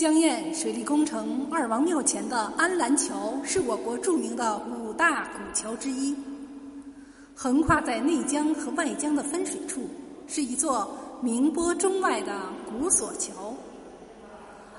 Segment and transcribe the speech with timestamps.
[0.00, 6.16] 江堰水利工程二王庙前的安澜桥是我国著名的五大古桥之一，
[7.34, 9.82] 横跨在内江和外江的分水处，
[10.26, 10.90] 是一座
[11.20, 12.32] 名波中外的
[12.64, 13.52] 古索桥。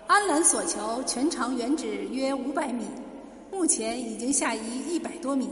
[0.07, 2.85] 安澜索桥全长原址约五百米，
[3.51, 5.47] 目前已经下移一百多米，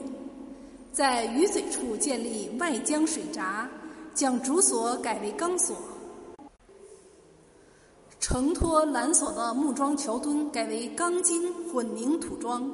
[0.91, 3.69] 在鱼嘴处建立外江水闸，
[4.15, 5.77] 将主索改为钢索。
[8.19, 12.69] 承托缆索的木桩桥墩改为钢筋混凝土桩，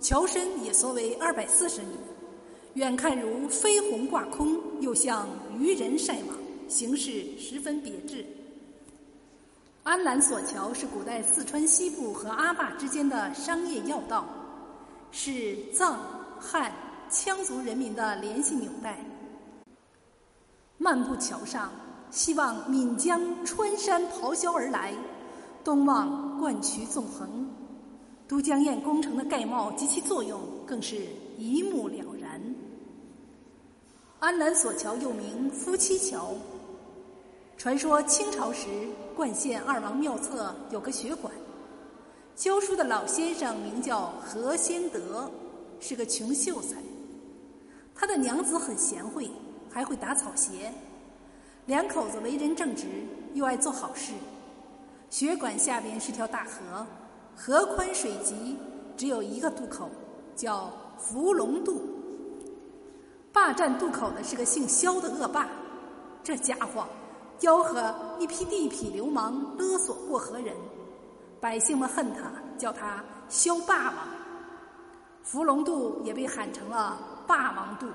[0.00, 1.88] 桥身也缩为二百四十米，
[2.74, 8.24] 远看如飞鸿挂空，又像渔人晒网，形式十分别致。
[9.82, 14.24] 安澜索桥是古代四川西部和阿坝之间的商业要道，
[15.10, 15.98] 是藏、
[16.38, 16.72] 汉、
[17.10, 19.04] 羌族人民的联系纽带。
[20.78, 21.72] 漫步桥上。
[22.10, 24.94] 西望岷江穿山咆哮而来，
[25.62, 27.48] 东望灌渠纵横，
[28.26, 30.96] 都江堰工程的盖帽及其作用更是
[31.36, 32.40] 一目了然。
[34.18, 36.34] 安澜索桥又名夫妻桥，
[37.58, 38.66] 传说清朝时
[39.14, 41.32] 灌县二王庙侧有个学馆，
[42.34, 45.30] 教书的老先生名叫何先德，
[45.80, 46.76] 是个穷秀才，
[47.94, 49.30] 他的娘子很贤惠，
[49.70, 50.72] 还会打草鞋。
[51.66, 52.86] 两口子为人正直，
[53.34, 54.12] 又爱做好事。
[55.10, 56.86] 血管下边是条大河，
[57.36, 58.56] 河宽水急，
[58.96, 59.90] 只有一个渡口，
[60.36, 61.82] 叫伏龙渡。
[63.32, 65.48] 霸占渡口的是个姓肖的恶霸，
[66.22, 66.86] 这家伙
[67.40, 70.54] 吆喝一批地痞流氓勒索过河人，
[71.40, 73.94] 百姓们恨他，叫他肖霸王。
[75.24, 77.88] 伏龙渡也被喊成了霸王渡。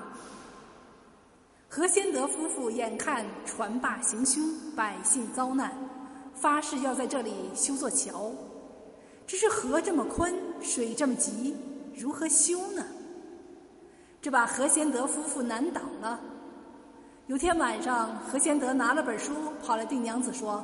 [1.74, 4.44] 何先德夫妇眼看船坝行凶，
[4.76, 5.72] 百姓遭难，
[6.34, 8.30] 发誓要在这里修座桥。
[9.26, 11.56] 只是河这么宽，水这么急，
[11.96, 12.84] 如何修呢？
[14.20, 16.20] 这把何先德夫妇难倒了。
[17.26, 19.32] 有天晚上，何先德拿了本书，
[19.64, 20.62] 跑来对娘子说：“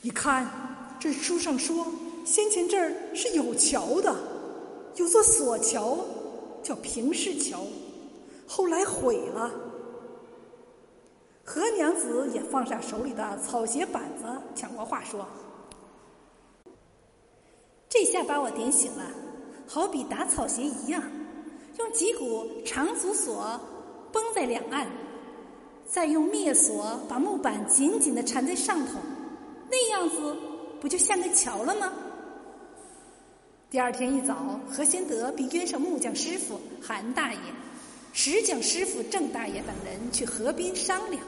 [0.00, 0.46] 你看，
[1.00, 1.88] 这书上说，
[2.24, 4.14] 先前这儿是有桥的，
[4.94, 5.98] 有座索桥，
[6.62, 7.64] 叫平氏桥。”
[8.52, 9.48] 后来毁了，
[11.44, 14.24] 何娘子也放下手里的草鞋板子，
[14.56, 15.24] 抢过话说
[17.88, 19.04] ：“这下把我点醒了，
[19.68, 21.00] 好比打草鞋一样，
[21.78, 23.60] 用几股长足索
[24.10, 24.88] 绷在两岸，
[25.86, 28.98] 再用篾索把木板紧紧的缠在上头，
[29.70, 30.36] 那样子
[30.80, 31.92] 不就像个桥了吗？”
[33.70, 37.38] 第二天一早，何先德便约上木匠师傅韩大爷。
[38.12, 41.22] 石匠师傅郑大爷等人去河边商量。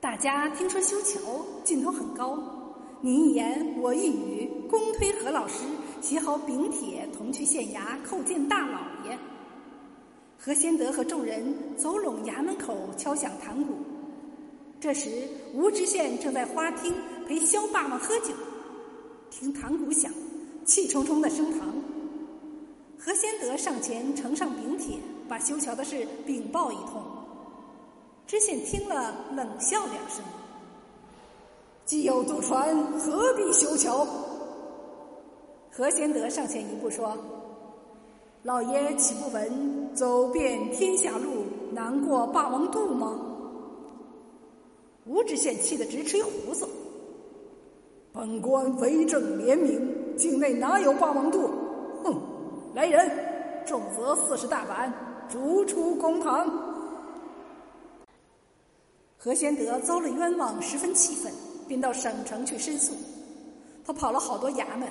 [0.00, 2.38] 大家听说修桥劲头很高，
[3.00, 5.64] 你一言我一语，公推何老师
[6.00, 9.18] 写好禀帖，同去县衙叩见大老爷。
[10.38, 13.74] 何先德和众人走拢衙门口，敲响堂鼓。
[14.80, 15.10] 这时，
[15.52, 16.94] 吴知县正在花厅
[17.26, 18.32] 陪萧霸王喝酒，
[19.30, 20.12] 听堂鼓响，
[20.64, 21.72] 气冲冲的升堂。
[23.04, 24.96] 何先德上前呈上禀帖，
[25.28, 27.02] 把修桥的事禀报一通。
[28.28, 30.22] 知县听了，冷笑两声
[31.84, 34.06] ：“既有渡船，何必修桥？”
[35.68, 37.18] 何先德上前一步说
[38.44, 41.42] ：“老爷岂不闻走遍天下路，
[41.72, 43.18] 难过霸王渡吗？”
[45.06, 46.68] 吴知县气得直吹胡子
[48.14, 51.50] ：“本官为政廉明，境内哪有霸王渡？
[52.04, 52.16] 哼！”
[52.74, 53.10] 来人，
[53.66, 54.92] 重则四十大板，
[55.28, 56.50] 逐出公堂。
[59.18, 61.32] 何先德遭了冤枉，十分气愤，
[61.68, 62.94] 便到省城去申诉。
[63.84, 64.88] 他跑了好多衙门，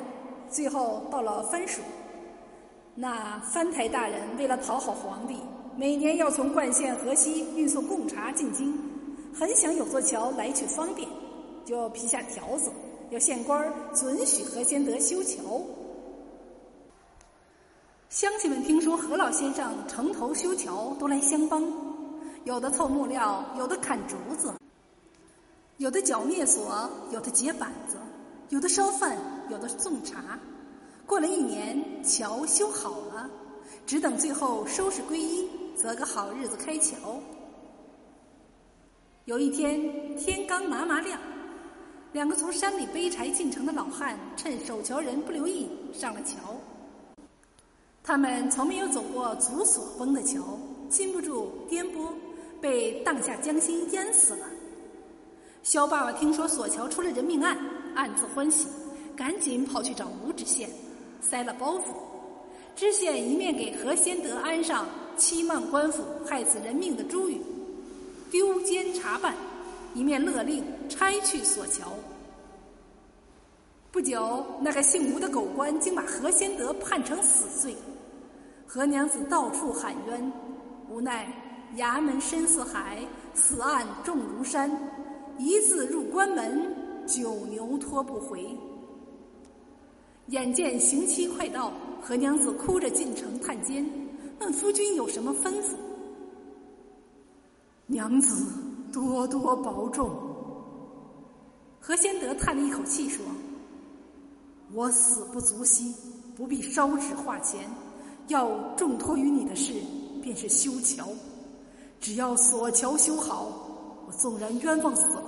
[0.49, 1.81] 最后到了藩署。
[2.93, 5.37] 那藩台大人为了讨好皇帝，
[5.75, 8.77] 每年要从灌县河西运送贡茶进京，
[9.33, 11.07] 很想有座桥来去方便，
[11.65, 12.69] 就批下条子，
[13.09, 15.59] 要县官准许何先德修桥。
[18.11, 21.63] 乡亲们听说何老先生城头修桥，都来相帮，
[22.43, 24.53] 有的凑木料，有的砍竹子，
[25.77, 27.95] 有的搅篾索，有的结板子，
[28.49, 29.17] 有的烧饭，
[29.49, 30.37] 有的送茶。
[31.05, 33.29] 过了一年，桥修好了，
[33.85, 35.47] 只等最后收拾归一，
[35.77, 37.17] 择个好日子开桥。
[39.23, 41.17] 有一天天刚麻麻亮，
[42.11, 46.53] 两个从山里背柴进城的老汉，趁守桥人不留意，上了桥。
[48.03, 50.41] 他们从没有走过足索崩的桥，
[50.89, 52.07] 禁不住颠簸，
[52.59, 54.47] 被荡下江心淹死了。
[55.61, 57.55] 肖爸爸听说索桥出了人命案，
[57.93, 58.67] 暗自欢喜，
[59.15, 60.67] 赶紧跑去找吴知县，
[61.21, 61.93] 塞了包袱。
[62.75, 67.39] 知县一面给何先德安上欺瞒官府、害死人命的诛语，
[68.31, 69.35] 丢监查办，
[69.93, 71.93] 一面勒令拆去索桥。
[73.91, 77.75] 不久，那个姓吴的狗官竟把何先德判成死罪。
[78.73, 80.31] 何娘子到处喊冤，
[80.89, 81.27] 无奈
[81.75, 84.71] 衙门深似海，此案重如山，
[85.37, 86.73] 一字入关门，
[87.05, 88.57] 九牛拖不回。
[90.27, 93.85] 眼见刑期快到，何娘子哭着进城探监，
[94.39, 95.75] 问夫君有什么吩咐。
[97.87, 98.53] 娘子
[98.89, 100.15] 多多保重。
[101.81, 103.21] 何先德叹了一口气说。
[104.71, 105.93] 我死不足惜，
[106.37, 107.69] 不必烧纸化钱，
[108.31, 109.73] 要重托于你的事，
[110.21, 111.07] 便是修桥。
[112.01, 113.47] 只要索桥修好，
[114.07, 115.23] 我纵然冤枉死了，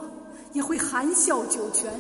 [0.54, 1.94] 也会含笑九泉。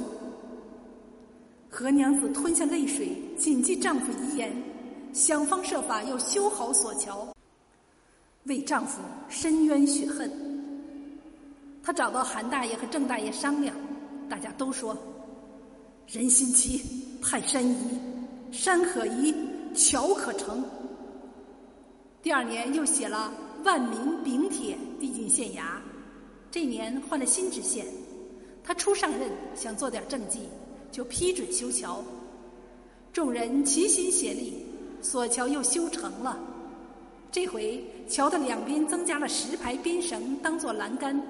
[1.69, 4.51] 何娘子吞下泪水，谨记丈夫遗言，
[5.13, 7.27] 想方设法要修好索桥，
[8.45, 10.31] 为丈夫伸冤雪恨。
[11.83, 13.75] 她找到韩大爷和郑大爷商量，
[14.29, 14.97] 大家都说。
[16.07, 16.81] 人心齐，
[17.21, 17.75] 泰山移，
[18.51, 19.33] 山可移，
[19.73, 20.63] 桥可成。
[22.23, 23.29] 第二年又写了
[23.65, 25.75] 万民禀帖递进县衙。
[26.49, 27.85] 这年换了新知县，
[28.63, 30.47] 他初上任想做点政绩，
[30.89, 32.01] 就批准修桥。
[33.11, 34.65] 众人齐心协力，
[35.01, 36.39] 索桥又修成了。
[37.29, 41.21] 这回桥的两边增加了十排边绳当做栏杆，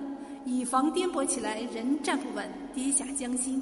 [0.46, 3.60] 以防颠簸起来人站不稳跌下江心。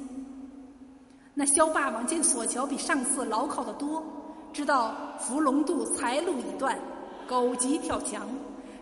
[1.32, 4.04] 那萧霸王见索桥比上次牢靠得多，
[4.52, 6.78] 知道伏龙渡财路已断，
[7.32, 8.28] 狗急跳墙，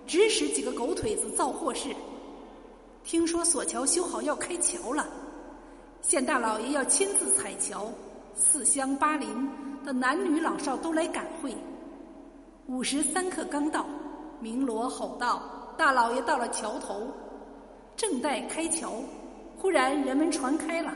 [0.08, 1.94] 指使几个狗腿子造祸事。
[3.04, 5.06] 听说索桥修好要开桥了，
[6.02, 7.86] 县大老爷要亲自踩桥，
[8.34, 9.28] 四乡八邻
[9.84, 11.56] 的男女老少都来赶会。
[12.66, 13.86] 午时三刻刚到，
[14.40, 15.40] 鸣锣吼道
[15.78, 17.06] ：“大老爷到了桥头，
[17.96, 18.94] 正待开桥，
[19.56, 20.92] 忽然人们传开了。”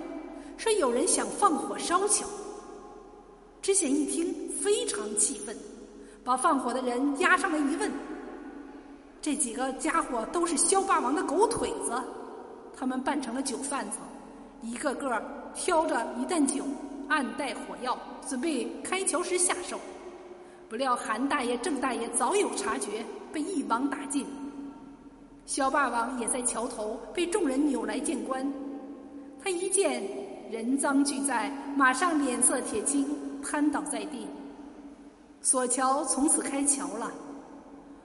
[0.58, 2.26] 说有人想放火烧桥，
[3.62, 5.56] 知县一听非常气愤，
[6.24, 7.92] 把放火的人押上来一问，
[9.20, 11.92] 这几个家伙都是萧霸王的狗腿子，
[12.74, 13.98] 他们扮成了酒贩子，
[14.62, 15.22] 一个个
[15.54, 16.64] 挑着一担酒，
[17.08, 19.78] 暗带火药，准备开桥时下手。
[20.66, 24.26] 不料韩大爷、郑大爷早有察觉，被一网打尽。
[25.44, 28.50] 萧霸王也在桥头被众人扭来见官，
[29.42, 30.02] 他一见。
[30.50, 33.06] 人赃俱在，马上脸色铁青，
[33.42, 34.28] 瘫倒在地。
[35.44, 37.12] 索桥从此开桥了，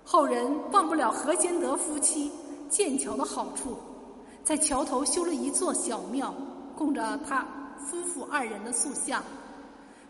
[0.04, 2.30] 后人忘不了何先德夫妻
[2.70, 3.78] 建桥的好处，
[4.44, 6.34] 在桥头修了一座小庙，
[6.78, 7.48] 供着他
[7.78, 9.24] 夫妇二人的塑像，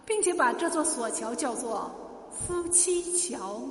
[0.07, 1.91] 并且把这座索桥叫做
[2.31, 3.61] 夫妻桥。